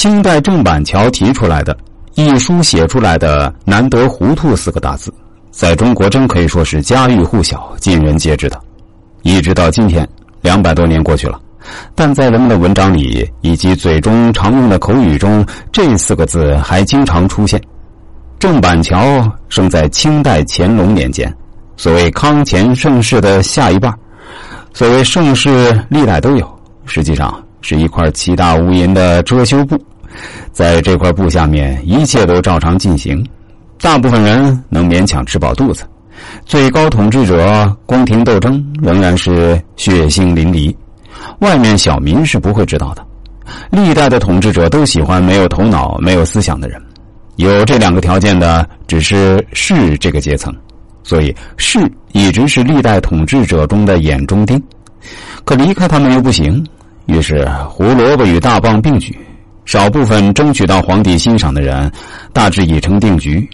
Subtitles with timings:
[0.00, 1.76] 清代郑板桥提出来的
[2.14, 5.12] 一书写出来的“难得糊涂”四个大字，
[5.50, 8.58] 在中国真可以说是家喻户晓、尽人皆知的。
[9.20, 10.08] 一直到今天，
[10.40, 11.38] 两百多年过去了，
[11.94, 17.60] 但在人们的文章里以及嘴中常用的口语中，这四个字还经常出现。
[18.38, 21.30] 郑板桥生在清代乾隆年间，
[21.76, 23.92] 所谓康乾盛世的下一半。
[24.72, 29.78] 所谓盛世，历代都有，实际上是一块奇大无垠的遮羞布。
[30.52, 33.24] 在这块布下面，一切都照常进行，
[33.80, 35.84] 大部分人能勉强吃饱肚子。
[36.44, 40.74] 最高统治者宫廷斗争仍然是血腥淋漓，
[41.38, 43.06] 外面小民是不会知道的。
[43.70, 46.80] 历代的统治者都喜欢没有头脑、没有思想的人，
[47.36, 50.54] 有这两个条件的只是士这个阶层，
[51.02, 51.80] 所以士
[52.12, 54.62] 一直是历代统治者中的眼中钉。
[55.44, 56.64] 可离开他们又不行，
[57.06, 59.18] 于是胡萝卜与大棒并举。
[59.64, 61.90] 少部分争取到皇帝欣赏的人，
[62.32, 63.48] 大致已成定局。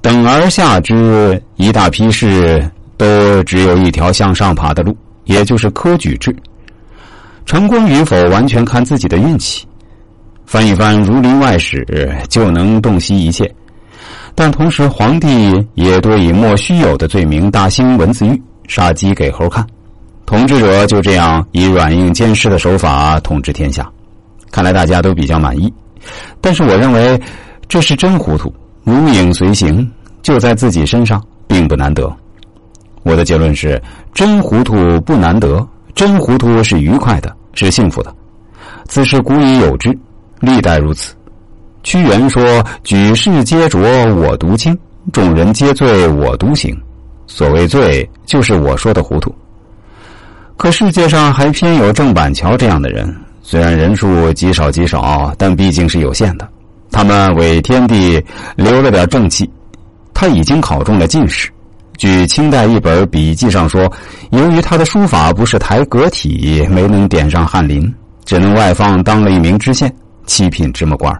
[0.00, 6.34] 等而下之，一大批士都只有一条向上爬的路，也就是科举制。
[7.44, 9.66] 成功与否，完全看自己的运气。
[10.46, 11.84] 翻一翻《儒林外史》，
[12.28, 13.52] 就能洞悉一切。
[14.34, 19.66] 但同时，皇帝也多以莫须有的罪名大兴文字狱，杀鸡给猴看。
[20.24, 23.90] 统治者就这样以软硬兼施的手法统治天下。
[24.50, 25.72] 看来大家都比较满意，
[26.40, 27.20] 但是我认为
[27.68, 28.52] 这是真糊涂，
[28.84, 29.88] 如影随形，
[30.22, 32.10] 就在自己身上，并不难得。
[33.02, 33.80] 我的结论是：
[34.12, 38.14] 真糊涂不难得，真糊涂是愉快的，是幸福的。
[38.86, 39.96] 此事古已有之，
[40.40, 41.14] 历代如此。
[41.82, 43.80] 屈原说：“举世皆浊
[44.14, 44.76] 我独清，
[45.12, 46.76] 众人皆醉我独醒。”
[47.26, 49.34] 所谓醉，就是我说的糊涂。
[50.56, 53.14] 可世界上还偏有郑板桥这样的人。
[53.50, 56.46] 虽然人数极少极少，但毕竟是有限的。
[56.90, 58.22] 他们为天地
[58.56, 59.50] 留了点正气。
[60.12, 61.48] 他已经考中了进士。
[61.96, 63.90] 据清代一本笔记上说，
[64.32, 67.90] 由于他的书法不是台阁体，没能点上翰林，
[68.26, 69.90] 只能外放当了一名知县，
[70.26, 71.10] 七品芝麻官。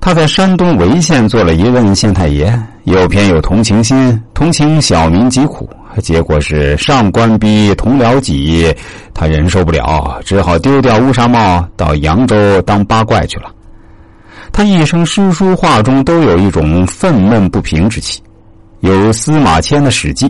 [0.00, 2.52] 他在山东潍县做了一任县太爷，
[2.82, 5.70] 又偏有同情心，同情小民疾苦。
[6.00, 8.74] 结果是上官逼同僚己，
[9.12, 13.50] 他忍受不了，只好丢掉乌纱帽，到扬州当八怪去了。
[14.52, 18.22] 他一生诗书画中都有一种愤懑不平之气，
[18.80, 20.28] 有司马迁的《史记》。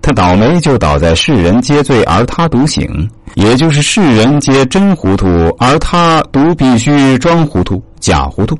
[0.00, 5.26] 他倒霉就倒在世人皆醉而他独醒，也就是世人皆真糊涂，
[5.58, 8.58] 而他独必须装糊涂、假糊涂。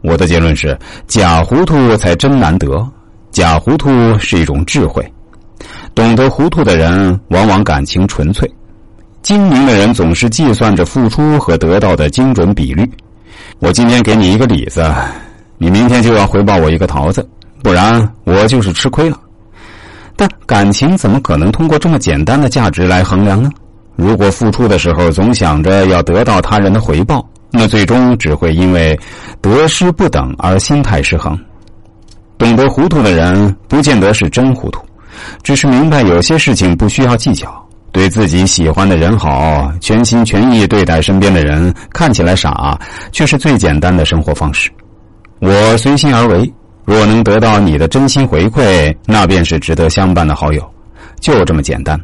[0.00, 2.88] 我的结论是：假糊涂才真难得，
[3.30, 5.04] 假糊涂是一种智慧。
[5.98, 8.48] 懂得糊涂的人，往往感情纯粹；
[9.20, 12.88] 精明的人总是计算着付出和得到的精准比率。
[13.58, 14.88] 我今天给你一个李子，
[15.56, 17.28] 你明天就要回报我一个桃子，
[17.64, 19.18] 不然我就是吃亏了。
[20.14, 23.50] 但感情怎么可能通过这么简单的价值来衡量呢？
[23.96, 28.96] 如果付出的时候总想着要得到他人的回报，那最终只会因为
[29.40, 31.36] 得失不等而心态失衡。
[32.38, 34.80] 懂得糊涂的人，不见得是真糊涂。
[35.42, 37.48] 只是明白有些事情不需要计较，
[37.92, 42.78] 对自己喜欢的人好，全心全意对待身边的人，看起来傻，
[43.12, 44.70] 却是最简单的生活方式。
[45.40, 46.52] 我随心而为，
[46.84, 50.62] 若能得到你的真心回馈，那便是值得相伴的好友，
[51.20, 51.98] 就这么简单。